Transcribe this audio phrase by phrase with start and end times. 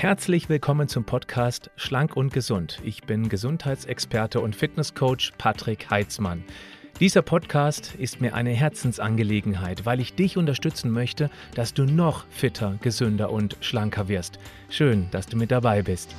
[0.00, 2.80] Herzlich willkommen zum Podcast Schlank und Gesund.
[2.82, 6.42] Ich bin Gesundheitsexperte und Fitnesscoach Patrick Heitzmann.
[7.00, 12.78] Dieser Podcast ist mir eine Herzensangelegenheit, weil ich dich unterstützen möchte, dass du noch fitter,
[12.80, 14.38] gesünder und schlanker wirst.
[14.70, 16.16] Schön, dass du mit dabei bist.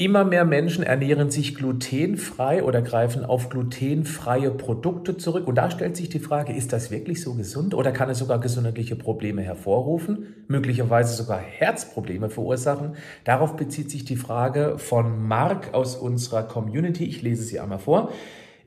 [0.00, 5.46] Immer mehr Menschen ernähren sich glutenfrei oder greifen auf glutenfreie Produkte zurück.
[5.46, 8.40] Und da stellt sich die Frage, ist das wirklich so gesund oder kann es sogar
[8.40, 12.94] gesundheitliche Probleme hervorrufen, möglicherweise sogar Herzprobleme verursachen?
[13.24, 17.04] Darauf bezieht sich die Frage von Mark aus unserer Community.
[17.04, 18.10] Ich lese sie einmal vor.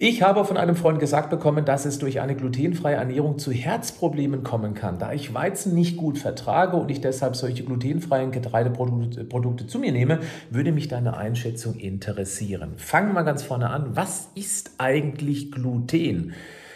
[0.06, 4.44] Ich habe von einem Freund gesagt bekommen, dass es durch eine glutenfreie Ernährung zu Herzproblemen
[4.44, 5.00] kommen kann.
[5.00, 10.20] Da ich Weizen nicht gut vertrage und ich deshalb solche glutenfreien Getreideprodukte zu mir nehme,
[10.50, 12.74] würde mich deine Einschätzung interessieren.
[12.76, 13.96] Fangen wir mal ganz vorne an.
[13.96, 16.34] Was ist eigentlich Gluten?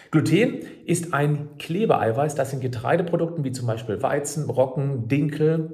[0.10, 5.74] Gluten ist ein Klebeeiweiß, das in Getreideprodukten wie zum Beispiel Weizen, Roggen, Dinkel,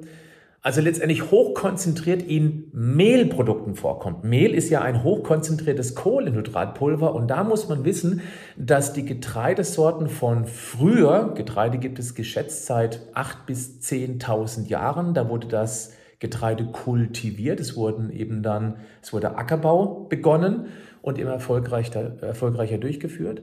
[0.64, 4.24] also letztendlich hochkonzentriert in Mehlprodukten vorkommt.
[4.24, 8.22] Mehl ist ja ein hochkonzentriertes Kohlenhydratpulver und da muss man wissen,
[8.56, 15.28] dass die Getreidesorten von früher, Getreide gibt es geschätzt seit 8.000 bis 10.000 Jahren, da
[15.28, 20.68] wurde das Getreide kultiviert, es wurden eben dann, es wurde Ackerbau begonnen
[21.02, 23.42] und immer erfolgreicher, erfolgreicher durchgeführt.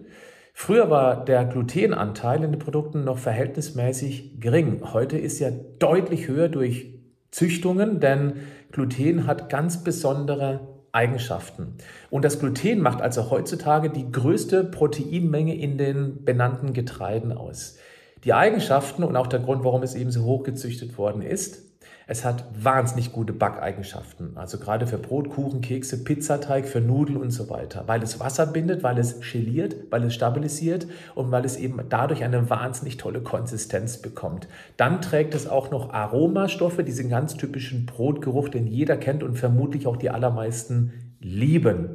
[0.53, 4.81] Früher war der Glutenanteil in den Produkten noch verhältnismäßig gering.
[4.92, 7.00] Heute ist er deutlich höher durch
[7.31, 8.33] Züchtungen, denn
[8.71, 11.75] Gluten hat ganz besondere Eigenschaften.
[12.09, 17.77] Und das Gluten macht also heutzutage die größte Proteinmenge in den benannten Getreiden aus.
[18.23, 21.72] Die Eigenschaften und auch der Grund, warum es eben so hoch gezüchtet worden ist,
[22.08, 27.31] es hat wahnsinnig gute Backeigenschaften, also gerade für Brot, Kuchen, Kekse, Pizzateig, für Nudeln und
[27.31, 31.55] so weiter, weil es Wasser bindet, weil es geliert, weil es stabilisiert und weil es
[31.55, 34.49] eben dadurch eine wahnsinnig tolle Konsistenz bekommt.
[34.75, 39.88] Dann trägt es auch noch Aromastoffe, diesen ganz typischen Brotgeruch, den jeder kennt und vermutlich
[39.88, 41.92] auch die allermeisten lieben.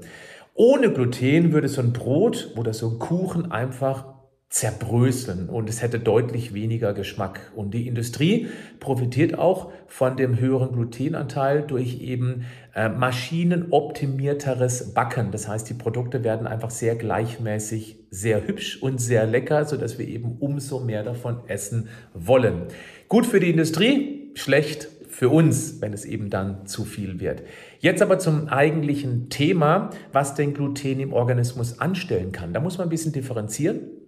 [0.54, 4.16] Ohne Gluten würde so ein Brot oder so ein Kuchen einfach
[4.48, 7.52] zerbröseln und es hätte deutlich weniger Geschmack.
[7.56, 8.46] Und die Industrie
[8.78, 15.32] profitiert auch von dem höheren Glutenanteil durch eben äh, maschinenoptimierteres Backen.
[15.32, 20.06] Das heißt, die Produkte werden einfach sehr gleichmäßig, sehr hübsch und sehr lecker, sodass wir
[20.06, 22.66] eben umso mehr davon essen wollen.
[23.08, 27.42] Gut für die Industrie, schlecht für uns, wenn es eben dann zu viel wird.
[27.80, 32.52] Jetzt aber zum eigentlichen Thema, was denn Gluten im Organismus anstellen kann.
[32.52, 34.06] Da muss man ein bisschen differenzieren.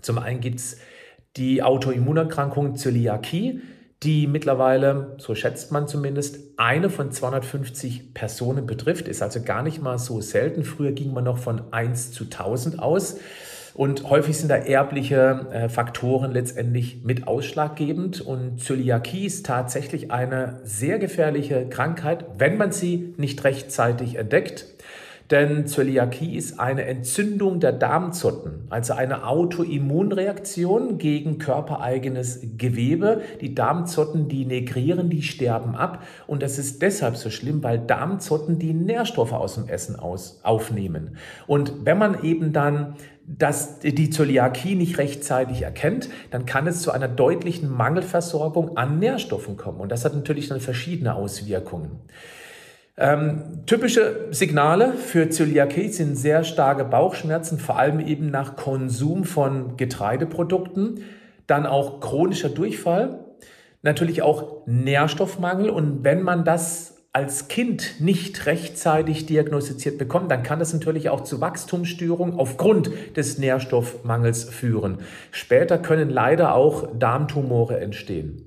[0.00, 0.78] Zum einen gibt es
[1.36, 3.60] die Autoimmunerkrankung Zöliakie,
[4.02, 9.82] die mittlerweile, so schätzt man zumindest, eine von 250 Personen betrifft, ist also gar nicht
[9.82, 10.64] mal so selten.
[10.64, 13.18] Früher ging man noch von 1 zu 1000 aus.
[13.74, 18.20] Und häufig sind da erbliche äh, Faktoren letztendlich mit ausschlaggebend.
[18.20, 24.66] Und Zöliakie ist tatsächlich eine sehr gefährliche Krankheit, wenn man sie nicht rechtzeitig entdeckt.
[25.30, 33.20] Denn Zöliakie ist eine Entzündung der Darmzotten, also eine Autoimmunreaktion gegen körpereigenes Gewebe.
[33.42, 36.02] Die Darmzotten, die negrieren, die sterben ab.
[36.26, 41.18] Und das ist deshalb so schlimm, weil Darmzotten die Nährstoffe aus dem Essen aus, aufnehmen.
[41.46, 42.96] Und wenn man eben dann
[43.30, 49.58] dass die Zöliakie nicht rechtzeitig erkennt, dann kann es zu einer deutlichen Mangelversorgung an Nährstoffen
[49.58, 49.80] kommen.
[49.80, 51.98] Und das hat natürlich dann verschiedene Auswirkungen.
[53.00, 59.76] Ähm, typische Signale für Zöliakie sind sehr starke Bauchschmerzen, vor allem eben nach Konsum von
[59.76, 61.04] Getreideprodukten,
[61.46, 63.20] dann auch chronischer Durchfall,
[63.82, 70.58] natürlich auch Nährstoffmangel und wenn man das als Kind nicht rechtzeitig diagnostiziert bekommt, dann kann
[70.58, 74.98] das natürlich auch zu Wachstumsstörungen aufgrund des Nährstoffmangels führen.
[75.30, 78.46] Später können leider auch Darmtumore entstehen.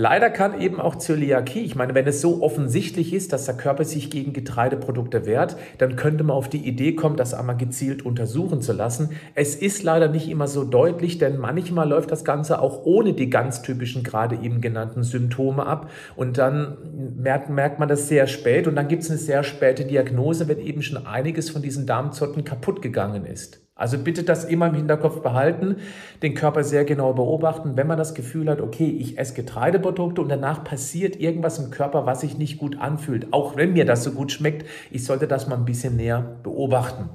[0.00, 3.82] Leider kann eben auch Zöliakie, ich meine, wenn es so offensichtlich ist, dass der Körper
[3.82, 8.62] sich gegen Getreideprodukte wehrt, dann könnte man auf die Idee kommen, das einmal gezielt untersuchen
[8.62, 9.10] zu lassen.
[9.34, 13.28] Es ist leider nicht immer so deutlich, denn manchmal läuft das Ganze auch ohne die
[13.28, 15.90] ganz typischen, gerade eben genannten Symptome ab.
[16.14, 16.76] Und dann
[17.16, 20.60] merkt, merkt man das sehr spät und dann gibt es eine sehr späte Diagnose, wenn
[20.60, 23.67] eben schon einiges von diesen Darmzotten kaputt gegangen ist.
[23.78, 25.76] Also bitte das immer im Hinterkopf behalten,
[26.20, 27.76] den Körper sehr genau beobachten.
[27.76, 32.04] Wenn man das Gefühl hat, okay, ich esse Getreideprodukte und danach passiert irgendwas im Körper,
[32.04, 35.46] was sich nicht gut anfühlt, auch wenn mir das so gut schmeckt, ich sollte das
[35.46, 37.08] mal ein bisschen näher beobachten.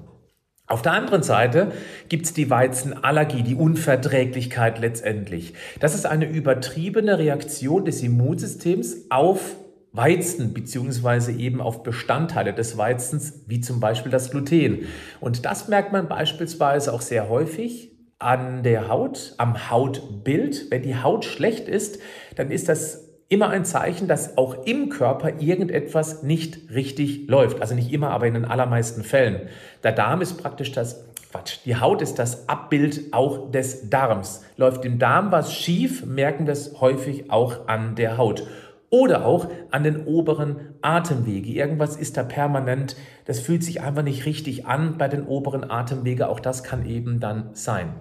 [0.66, 1.74] Auf der anderen Seite
[2.08, 5.54] gibt es die Weizenallergie, die Unverträglichkeit letztendlich.
[5.82, 9.58] Das ist eine übertriebene Reaktion des Immunsystems auf
[9.94, 14.88] Weizen beziehungsweise eben auf Bestandteile des Weizens, wie zum Beispiel das Gluten.
[15.22, 20.72] Und das merkt man beispielsweise auch sehr häufig an der Haut, am Hautbild.
[20.72, 22.00] Wenn die Haut schlecht ist,
[22.36, 27.62] dann ist das immer ein Zeichen, dass auch im Körper irgendetwas nicht richtig läuft.
[27.62, 29.48] Also nicht immer, aber in den allermeisten Fällen.
[29.84, 31.60] Der Darm ist praktisch das Quatsch.
[31.66, 34.44] Die Haut ist das Abbild auch des Darms.
[34.58, 38.48] Läuft im Darm was schief, merken wir es häufig auch an der Haut.
[38.94, 41.50] Oder auch an den oberen Atemwege.
[41.50, 42.96] Irgendwas ist da permanent,
[43.26, 46.30] das fühlt sich einfach nicht richtig an bei den oberen Atemwege.
[46.30, 47.96] Auch das kann eben dann sein.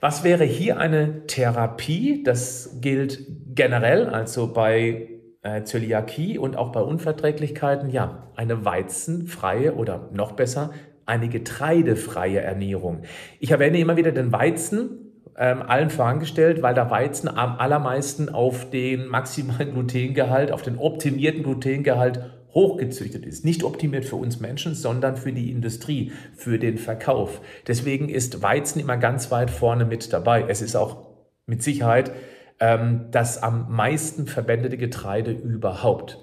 [0.00, 2.22] Was wäre hier eine Therapie?
[2.22, 5.10] Das gilt generell, also bei
[5.42, 7.90] äh, Zöliakie und auch bei Unverträglichkeiten.
[7.90, 10.70] Ja, eine weizenfreie oder noch besser
[11.04, 13.02] eine getreidefreie Ernährung.
[13.38, 15.07] Ich erwähne immer wieder den Weizen,
[15.38, 21.44] ähm, allen vorangestellt, weil der Weizen am allermeisten auf den maximalen Glutengehalt, auf den optimierten
[21.44, 22.20] Glutengehalt
[22.52, 23.44] hochgezüchtet ist.
[23.44, 27.40] Nicht optimiert für uns Menschen, sondern für die Industrie, für den Verkauf.
[27.66, 30.44] Deswegen ist Weizen immer ganz weit vorne mit dabei.
[30.48, 31.06] Es ist auch
[31.46, 32.12] mit Sicherheit
[32.58, 36.18] ähm, das am meisten verwendete Getreide überhaupt.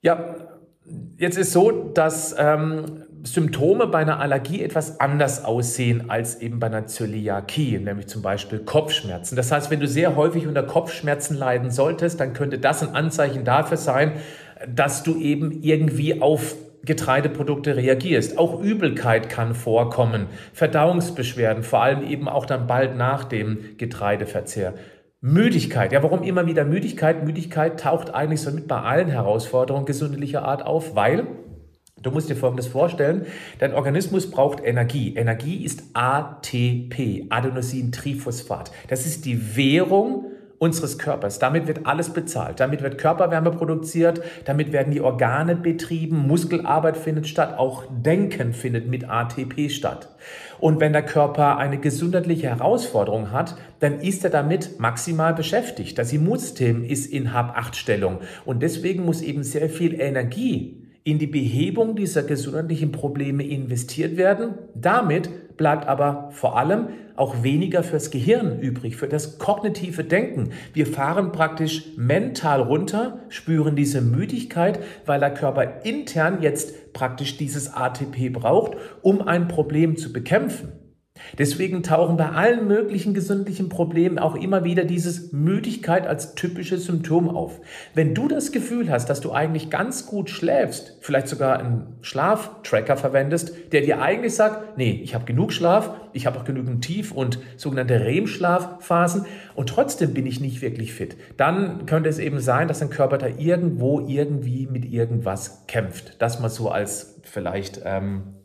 [0.00, 0.57] Ja,
[1.16, 6.68] jetzt ist so, dass ähm, Symptome bei einer Allergie etwas anders aussehen als eben bei
[6.68, 9.36] einer Zöliakie, nämlich zum Beispiel Kopfschmerzen.
[9.36, 13.44] Das heißt, wenn du sehr häufig unter Kopfschmerzen leiden solltest, dann könnte das ein Anzeichen
[13.44, 14.12] dafür sein,
[14.66, 16.54] dass du eben irgendwie auf
[16.84, 18.38] Getreideprodukte reagierst.
[18.38, 24.74] Auch Übelkeit kann vorkommen, Verdauungsbeschwerden, vor allem eben auch dann bald nach dem Getreideverzehr.
[25.20, 25.90] Müdigkeit.
[25.90, 27.24] Ja, warum immer wieder Müdigkeit?
[27.24, 31.26] Müdigkeit taucht eigentlich so mit bei allen Herausforderungen gesundheitlicher Art auf, weil
[32.00, 33.26] Du musst dir Folgendes vorstellen,
[33.58, 35.16] dein Organismus braucht Energie.
[35.16, 38.70] Energie ist ATP, Adenosintriphosphat.
[38.86, 40.26] Das ist die Währung
[40.58, 41.38] unseres Körpers.
[41.38, 42.60] Damit wird alles bezahlt.
[42.60, 48.88] Damit wird Körperwärme produziert, damit werden die Organe betrieben, Muskelarbeit findet statt, auch Denken findet
[48.88, 50.08] mit ATP statt.
[50.60, 55.98] Und wenn der Körper eine gesundheitliche Herausforderung hat, dann ist er damit maximal beschäftigt.
[55.98, 61.96] Das Immunsystem ist in Hab-8-Stellung und deswegen muss eben sehr viel Energie in die Behebung
[61.96, 64.58] dieser gesundheitlichen Probleme investiert werden.
[64.74, 70.50] Damit bleibt aber vor allem auch weniger fürs Gehirn übrig, für das kognitive Denken.
[70.74, 77.72] Wir fahren praktisch mental runter, spüren diese Müdigkeit, weil der Körper intern jetzt praktisch dieses
[77.72, 80.72] ATP braucht, um ein Problem zu bekämpfen.
[81.38, 87.28] Deswegen tauchen bei allen möglichen gesundlichen Problemen auch immer wieder dieses Müdigkeit als typisches Symptom
[87.28, 87.60] auf.
[87.94, 92.96] Wenn du das Gefühl hast, dass du eigentlich ganz gut schläfst, vielleicht sogar einen Schlaftracker
[92.96, 97.12] verwendest, der dir eigentlich sagt, nee, ich habe genug Schlaf, ich habe auch genügend Tief-
[97.12, 102.68] und sogenannte REM-Schlafphasen und trotzdem bin ich nicht wirklich fit, dann könnte es eben sein,
[102.68, 106.20] dass dein Körper da irgendwo irgendwie mit irgendwas kämpft.
[106.20, 108.37] Das mal so als vielleicht ähm,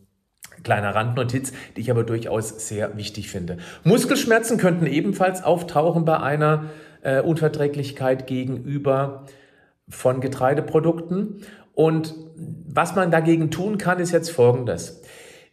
[0.63, 3.57] Kleiner Randnotiz, die ich aber durchaus sehr wichtig finde.
[3.83, 6.65] Muskelschmerzen könnten ebenfalls auftauchen bei einer
[7.01, 9.25] äh, Unverträglichkeit gegenüber
[9.89, 11.41] von Getreideprodukten.
[11.73, 15.01] Und was man dagegen tun kann, ist jetzt Folgendes.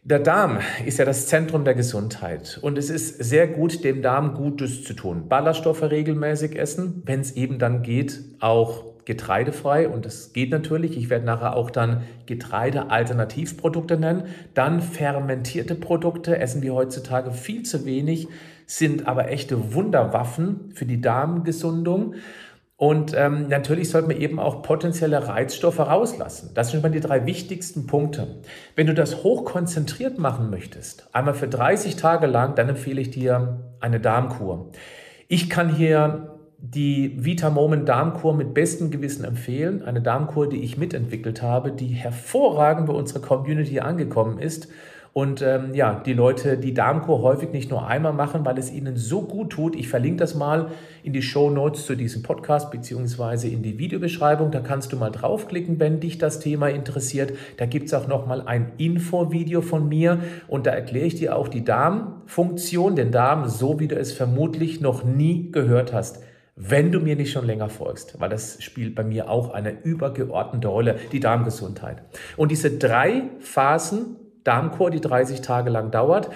[0.03, 4.33] Der Darm ist ja das Zentrum der Gesundheit und es ist sehr gut, dem Darm
[4.33, 5.29] Gutes zu tun.
[5.29, 10.97] Ballaststoffe regelmäßig essen, wenn es eben dann geht, auch getreidefrei und das geht natürlich.
[10.97, 14.23] Ich werde nachher auch dann Getreide-Alternativprodukte nennen.
[14.53, 18.27] Dann fermentierte Produkte essen wir heutzutage viel zu wenig,
[18.65, 22.15] sind aber echte Wunderwaffen für die Darmgesundung.
[22.77, 26.49] Und ähm, natürlich sollte man eben auch potenzielle Reizstoffe rauslassen.
[26.55, 28.39] Das sind mal die drei wichtigsten Punkte.
[28.75, 33.59] Wenn du das hochkonzentriert machen möchtest, einmal für 30 Tage lang, dann empfehle ich dir
[33.79, 34.71] eine Darmkur.
[35.27, 36.30] Ich kann hier
[36.61, 39.81] die Vita Moment Darmkur mit bestem Gewissen empfehlen.
[39.81, 44.67] Eine Darmkur, die ich mitentwickelt habe, die hervorragend bei unserer Community angekommen ist.
[45.13, 48.95] Und ähm, ja, die Leute die Darmkur häufig nicht nur einmal machen, weil es ihnen
[48.95, 49.75] so gut tut.
[49.75, 50.67] Ich verlinke das mal
[51.03, 54.51] in die Show Notes zu diesem Podcast beziehungsweise in die Videobeschreibung.
[54.51, 57.33] Da kannst du mal draufklicken, wenn dich das Thema interessiert.
[57.57, 61.49] Da gibt es auch nochmal ein Info-Video von mir und da erkläre ich dir auch
[61.49, 66.21] die Darmfunktion, den Darm, so wie du es vermutlich noch nie gehört hast
[66.55, 70.67] wenn du mir nicht schon länger folgst, weil das spielt bei mir auch eine übergeordnete
[70.67, 72.03] Rolle, die Darmgesundheit.
[72.37, 76.29] Und diese drei Phasen Darmkur, die 30 Tage lang dauert,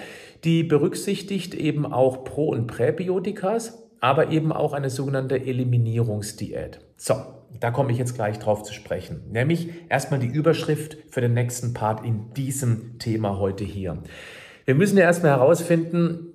[0.44, 6.80] die berücksichtigt eben auch Pro- und Präbiotikas, aber eben auch eine sogenannte Eliminierungsdiät.
[6.96, 7.14] So,
[7.58, 9.22] da komme ich jetzt gleich drauf zu sprechen.
[9.32, 13.98] Nämlich erstmal die Überschrift für den nächsten Part in diesem Thema heute hier.
[14.64, 16.32] Wir müssen ja erstmal herausfinden,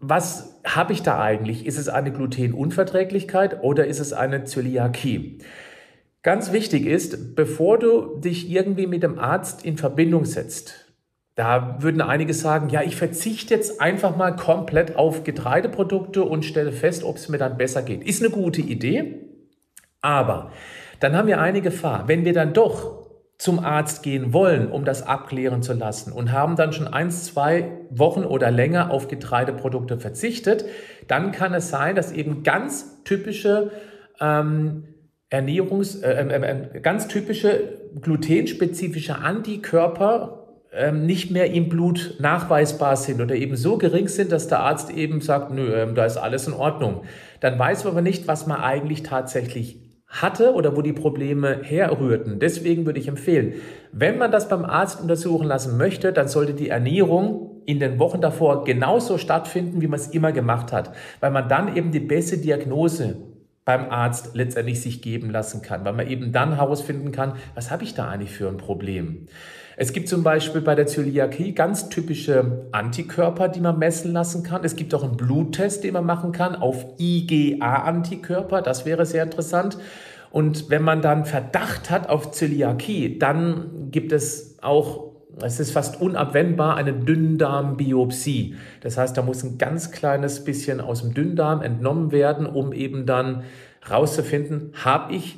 [0.00, 1.66] was habe ich da eigentlich?
[1.66, 5.38] Ist es eine Glutenunverträglichkeit oder ist es eine Zöliakie?
[6.22, 10.86] Ganz wichtig ist, bevor du dich irgendwie mit dem Arzt in Verbindung setzt,
[11.34, 16.72] da würden einige sagen, ja, ich verzichte jetzt einfach mal komplett auf Getreideprodukte und stelle
[16.72, 18.04] fest, ob es mir dann besser geht.
[18.04, 19.20] Ist eine gute Idee,
[20.00, 20.52] Aber
[21.00, 22.08] dann haben wir eine Gefahr.
[22.08, 23.03] Wenn wir dann doch
[23.44, 27.72] zum Arzt gehen wollen, um das abklären zu lassen und haben dann schon eins, zwei
[27.90, 30.64] Wochen oder länger auf Getreideprodukte verzichtet,
[31.08, 33.70] dann kann es sein, dass eben ganz typische
[34.18, 34.84] ähm,
[35.28, 43.34] Ernährungs, äh, äh, ganz typische glutenspezifische Antikörper ähm, nicht mehr im Blut nachweisbar sind oder
[43.34, 47.02] eben so gering sind, dass der Arzt eben sagt, nö, da ist alles in Ordnung.
[47.40, 49.83] Dann weiß man aber nicht, was man eigentlich tatsächlich
[50.22, 52.38] hatte oder wo die Probleme herrührten.
[52.38, 53.54] Deswegen würde ich empfehlen,
[53.92, 58.20] wenn man das beim Arzt untersuchen lassen möchte, dann sollte die Ernährung in den Wochen
[58.20, 62.38] davor genauso stattfinden, wie man es immer gemacht hat, weil man dann eben die beste
[62.38, 63.16] Diagnose
[63.64, 67.84] beim Arzt letztendlich sich geben lassen kann, weil man eben dann herausfinden kann, was habe
[67.84, 69.26] ich da eigentlich für ein Problem.
[69.76, 74.62] Es gibt zum Beispiel bei der Zöliakie ganz typische Antikörper, die man messen lassen kann.
[74.64, 78.62] Es gibt auch einen Bluttest, den man machen kann auf IgA-Antikörper.
[78.62, 79.78] Das wäre sehr interessant.
[80.30, 86.00] Und wenn man dann Verdacht hat auf Zöliakie, dann gibt es auch es ist fast
[86.00, 88.54] unabwendbar eine Dünndarmbiopsie.
[88.82, 93.04] Das heißt, da muss ein ganz kleines bisschen aus dem Dünndarm entnommen werden, um eben
[93.04, 93.42] dann
[93.90, 95.36] rauszufinden, habe ich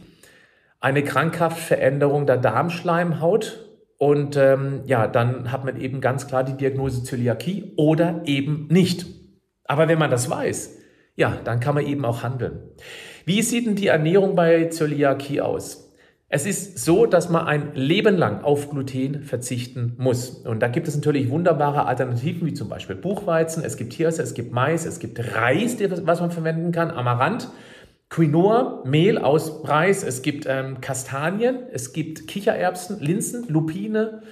[0.81, 3.66] eine krankhaft Veränderung der Darmschleimhaut
[3.99, 9.07] und ähm, ja, dann hat man eben ganz klar die Diagnose Zöliakie oder eben nicht.
[9.65, 10.79] Aber wenn man das weiß,
[11.17, 12.61] ja, dann kann man eben auch handeln.
[13.25, 15.87] Wie sieht denn die Ernährung bei Zöliakie aus?
[16.29, 20.31] Es ist so, dass man ein Leben lang auf Gluten verzichten muss.
[20.31, 24.35] Und da gibt es natürlich wunderbare Alternativen, wie zum Beispiel Buchweizen, es gibt Hirse, es
[24.35, 27.49] gibt Mais, es gibt Reis, was man verwenden kann, Amaranth.
[28.09, 34.23] Quinoa, Mehl aus Reis, es gibt ähm, Kastanien, es gibt Kichererbsen, Linsen, Lupine.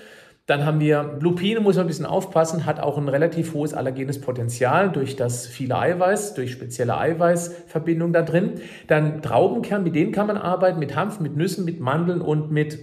[0.46, 4.20] Dann haben wir Lupine, muss man ein bisschen aufpassen, hat auch ein relativ hohes allergenes
[4.20, 8.60] Potenzial durch das viele Eiweiß, durch spezielle Eiweißverbindungen da drin.
[8.86, 12.78] Dann Traubenkern, mit denen kann man arbeiten, mit Hanf, mit Nüssen, mit Mandeln und mit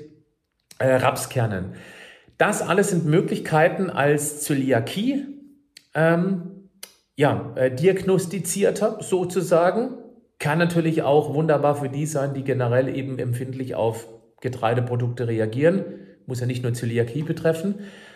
[0.79, 1.73] äh, Rapskernen.
[2.37, 5.27] Das alles sind Möglichkeiten als Zöliakie,
[5.93, 6.69] ähm,
[7.15, 10.00] ja, äh, diagnostizierter sozusagen
[10.41, 14.07] kann natürlich auch wunderbar für die sein, die generell eben empfindlich auf
[14.41, 15.85] Getreideprodukte reagieren.
[16.25, 17.75] Muss ja nicht nur Zöliakie betreffen.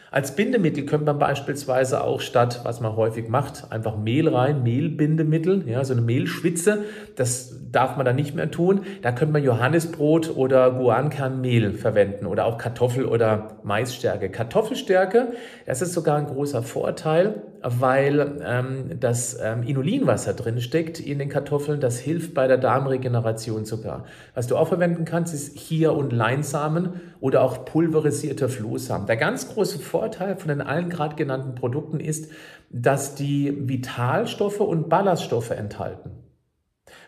[0.10, 5.68] Als Bindemittel könnte man beispielsweise auch statt, was man häufig macht, einfach Mehl rein, Mehlbindemittel,
[5.68, 8.86] ja, so eine Mehlschwitze, das darf man dann nicht mehr tun.
[9.02, 14.30] Da könnte man Johannisbrot oder Guankernmehl verwenden oder auch Kartoffel- oder Maisstärke.
[14.30, 15.34] Kartoffelstärke,
[15.66, 21.30] das ist sogar ein großer Vorteil, weil ähm, das ähm, Inulinwasser drin steckt in den
[21.30, 24.06] Kartoffeln, das hilft bei der Darmregeneration sogar.
[24.36, 29.08] Was du auch verwenden kannst, ist Chia- und Leinsamen oder auch pulverisierter Flohsamen.
[29.08, 32.32] Der ganz große Vorteil von den allen gerade genannten Produkten ist,
[32.70, 36.12] dass die Vitalstoffe und Ballaststoffe enthalten.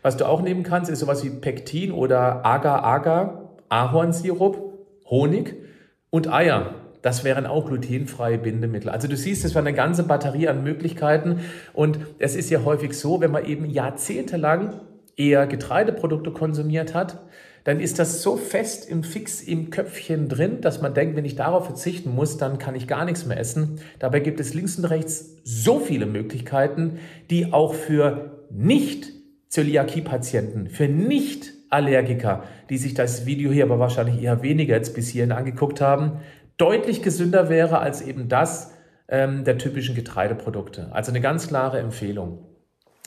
[0.01, 4.73] Was du auch nehmen kannst, ist sowas wie Pektin oder Agar-Agar, Ahornsirup,
[5.05, 5.55] Honig
[6.09, 6.86] und Eier.
[7.07, 8.89] Das wären auch glutenfreie Bindemittel.
[8.89, 11.39] Also du siehst, es war eine ganze Batterie an Möglichkeiten.
[11.71, 14.81] Und es ist ja häufig so, wenn man eben jahrzehntelang
[15.15, 17.21] eher Getreideprodukte konsumiert hat,
[17.63, 21.37] dann ist das so fest im Fix im Köpfchen drin, dass man denkt, wenn ich
[21.37, 23.79] darauf verzichten muss, dann kann ich gar nichts mehr essen.
[23.99, 26.99] Dabei gibt es links und rechts so viele Möglichkeiten,
[27.29, 29.13] die auch für nicht
[29.47, 35.07] Zöliakie-Patienten, für nicht Allergiker, die sich das Video hier aber wahrscheinlich eher weniger jetzt bis
[35.07, 36.19] hierhin angeguckt haben,
[36.57, 38.73] deutlich gesünder wäre als eben das
[39.07, 40.89] ähm, der typischen Getreideprodukte.
[40.91, 42.39] Also eine ganz klare Empfehlung.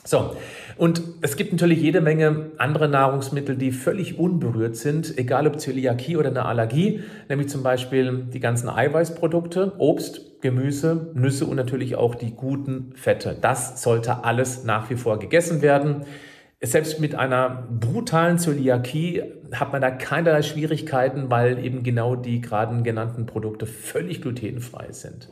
[0.03, 0.35] So,
[0.77, 6.17] und es gibt natürlich jede Menge andere Nahrungsmittel, die völlig unberührt sind, egal ob Zöliakie
[6.17, 12.15] oder eine Allergie, nämlich zum Beispiel die ganzen Eiweißprodukte, Obst, Gemüse, Nüsse und natürlich auch
[12.15, 13.37] die guten Fette.
[13.39, 16.07] Das sollte alles nach wie vor gegessen werden.
[16.63, 22.79] Selbst mit einer brutalen Zöliakie hat man da keinerlei Schwierigkeiten, weil eben genau die gerade
[22.83, 25.29] genannten Produkte völlig glutenfrei sind.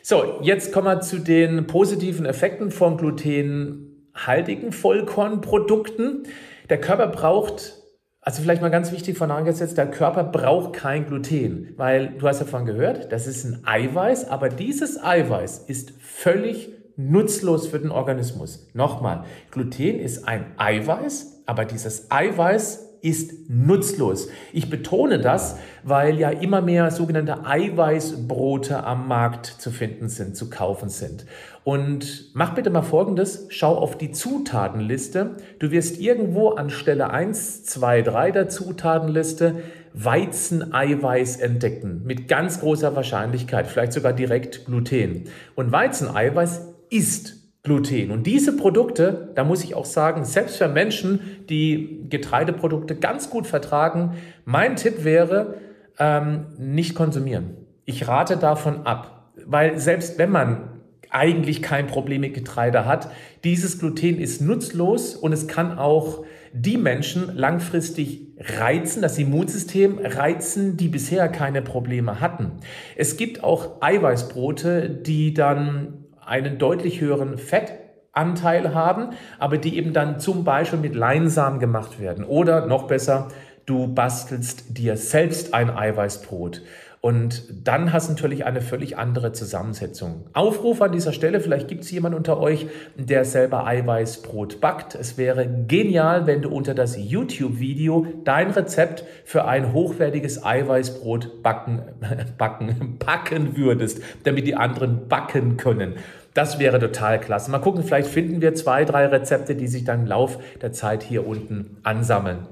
[0.00, 6.28] So, jetzt kommen wir zu den positiven Effekten von glutenhaltigen Vollkornprodukten.
[6.70, 7.82] Der Körper braucht,
[8.20, 12.64] also vielleicht mal ganz wichtig vorangesetzt, der Körper braucht kein Gluten, weil du hast davon
[12.64, 18.66] gehört, das ist ein Eiweiß, aber dieses Eiweiß ist völlig nutzlos für den Organismus.
[18.72, 24.28] Nochmal, Gluten ist ein Eiweiß, aber dieses Eiweiß ist nutzlos.
[24.54, 30.48] Ich betone das, weil ja immer mehr sogenannte Eiweißbrote am Markt zu finden sind, zu
[30.48, 31.26] kaufen sind.
[31.64, 35.36] Und mach bitte mal Folgendes, schau auf die Zutatenliste.
[35.58, 39.56] Du wirst irgendwo an Stelle 1, 2, 3 der Zutatenliste
[39.92, 45.24] Weizeneiweiß entdecken, mit ganz großer Wahrscheinlichkeit, vielleicht sogar direkt Gluten.
[45.54, 47.34] Und Weizeneiweiß ist
[47.64, 48.10] Gluten.
[48.12, 53.46] Und diese Produkte, da muss ich auch sagen, selbst für Menschen, die Getreideprodukte ganz gut
[53.46, 55.56] vertragen, mein Tipp wäre,
[55.98, 57.56] ähm, nicht konsumieren.
[57.84, 60.68] Ich rate davon ab, weil selbst wenn man
[61.10, 63.10] eigentlich kein Problem mit Getreide hat,
[63.44, 70.76] dieses Gluten ist nutzlos und es kann auch die Menschen langfristig reizen, das Immunsystem reizen,
[70.76, 72.52] die bisher keine Probleme hatten.
[72.96, 80.20] Es gibt auch Eiweißbrote, die dann einen deutlich höheren Fettanteil haben, aber die eben dann
[80.20, 82.24] zum Beispiel mit Leinsamen gemacht werden.
[82.24, 83.28] Oder noch besser,
[83.66, 86.62] du bastelst dir selbst ein Eiweißbrot.
[87.04, 90.24] Und dann hast du natürlich eine völlig andere Zusammensetzung.
[90.32, 94.94] Aufruf an dieser Stelle, vielleicht gibt es jemanden unter euch, der selber Eiweißbrot backt.
[94.94, 101.82] Es wäre genial, wenn du unter das YouTube-Video dein Rezept für ein hochwertiges Eiweißbrot backen,
[102.38, 105.96] backen, backen würdest, damit die anderen backen können.
[106.32, 107.50] Das wäre total klasse.
[107.50, 111.02] Mal gucken, vielleicht finden wir zwei, drei Rezepte, die sich dann im Lauf der Zeit
[111.02, 112.46] hier unten ansammeln.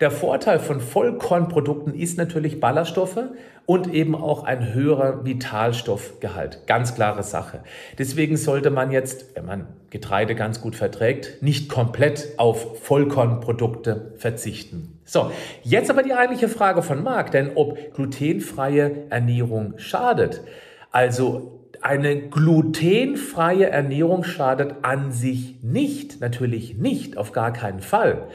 [0.00, 3.18] Der Vorteil von Vollkornprodukten ist natürlich Ballaststoffe
[3.66, 6.66] und eben auch ein höherer Vitalstoffgehalt.
[6.66, 7.60] Ganz klare Sache.
[7.98, 14.98] Deswegen sollte man jetzt, wenn man Getreide ganz gut verträgt, nicht komplett auf Vollkornprodukte verzichten.
[15.04, 15.30] So,
[15.62, 20.42] jetzt aber die eigentliche Frage von Marc, denn ob glutenfreie Ernährung schadet.
[20.90, 28.28] Also eine glutenfreie Ernährung schadet an sich nicht, natürlich nicht, auf gar keinen Fall.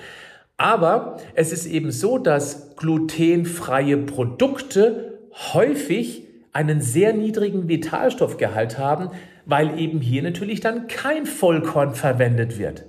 [0.61, 5.17] Aber es ist eben so, dass glutenfreie Produkte
[5.53, 9.09] häufig einen sehr niedrigen Vitalstoffgehalt haben,
[9.47, 12.85] weil eben hier natürlich dann kein Vollkorn verwendet wird.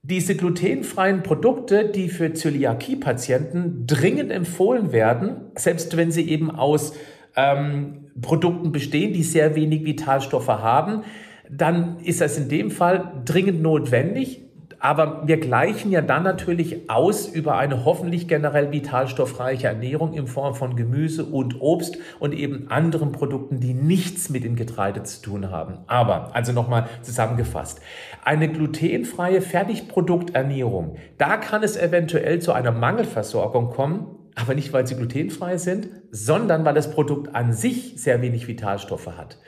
[0.00, 6.94] Diese glutenfreien Produkte, die für Zöliakie-Patienten dringend empfohlen werden, selbst wenn sie eben aus
[7.36, 11.02] ähm, Produkten bestehen, die sehr wenig Vitalstoffe haben,
[11.50, 14.40] dann ist das in dem Fall dringend notwendig,
[14.84, 20.54] aber wir gleichen ja dann natürlich aus über eine hoffentlich generell vitalstoffreiche Ernährung in Form
[20.54, 25.50] von Gemüse und Obst und eben anderen Produkten, die nichts mit dem Getreide zu tun
[25.50, 25.78] haben.
[25.86, 27.80] Aber, also nochmal zusammengefasst,
[28.26, 34.96] eine glutenfreie Fertigprodukternährung, da kann es eventuell zu einer Mangelversorgung kommen, aber nicht, weil sie
[34.96, 39.38] glutenfrei sind, sondern weil das Produkt an sich sehr wenig Vitalstoffe hat.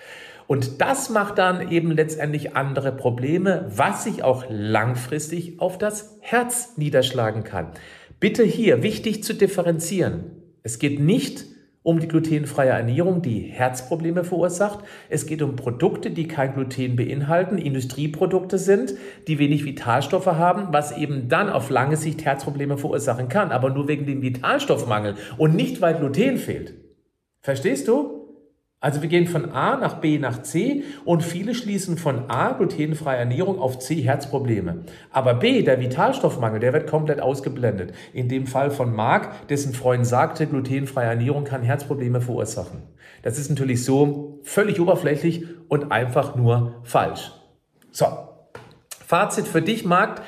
[0.46, 6.76] Und das macht dann eben letztendlich andere Probleme, was sich auch langfristig auf das Herz
[6.76, 7.72] niederschlagen kann.
[8.20, 10.30] Bitte hier wichtig zu differenzieren.
[10.62, 11.44] Es geht nicht
[11.86, 14.80] um die glutenfreie Ernährung, die Herzprobleme verursacht.
[15.08, 18.94] Es geht um Produkte, die kein Gluten beinhalten, Industrieprodukte sind,
[19.28, 23.86] die wenig Vitalstoffe haben, was eben dann auf lange Sicht Herzprobleme verursachen kann, aber nur
[23.86, 26.74] wegen dem Vitalstoffmangel und nicht, weil Gluten fehlt.
[27.40, 28.15] Verstehst du?
[28.86, 33.16] Also wir gehen von A nach B nach C und viele schließen von A, glutenfreie
[33.16, 34.84] Ernährung, auf C, Herzprobleme.
[35.10, 37.92] Aber B, der Vitalstoffmangel, der wird komplett ausgeblendet.
[38.12, 42.84] In dem Fall von Marc, dessen Freund sagte, glutenfreie Ernährung kann Herzprobleme verursachen.
[43.22, 47.32] Das ist natürlich so völlig oberflächlich und einfach nur falsch.
[47.90, 48.06] So,
[49.04, 50.22] Fazit für dich, Marc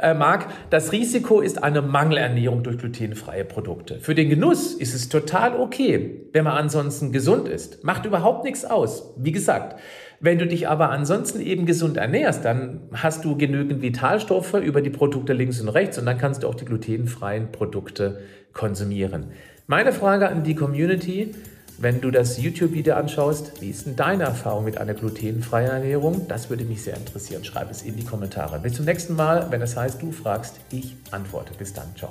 [0.00, 3.98] äh, mag, das Risiko ist eine Mangelernährung durch glutenfreie Produkte.
[4.00, 7.84] Für den Genuss ist es total okay, wenn man ansonsten gesund ist.
[7.84, 9.14] Macht überhaupt nichts aus.
[9.16, 9.78] Wie gesagt,
[10.20, 14.90] wenn du dich aber ansonsten eben gesund ernährst, dann hast du genügend Vitalstoffe über die
[14.90, 18.20] Produkte links und rechts und dann kannst du auch die glutenfreien Produkte
[18.52, 19.32] konsumieren.
[19.66, 21.34] Meine Frage an die Community,
[21.80, 26.28] wenn du das YouTube-Video anschaust, wie ist denn deine Erfahrung mit einer glutenfreien Ernährung?
[26.28, 27.42] Das würde mich sehr interessieren.
[27.42, 28.58] Schreib es in die Kommentare.
[28.60, 31.54] Bis zum nächsten Mal, wenn es heißt, du fragst, ich antworte.
[31.56, 31.86] Bis dann.
[31.96, 32.10] Ciao.